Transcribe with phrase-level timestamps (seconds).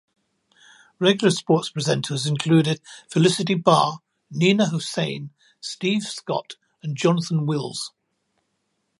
[0.97, 3.99] Regular sports presenters included Felicity Barr,
[4.31, 7.93] Nina Hossain, Steve Scott and Jonathan Wills.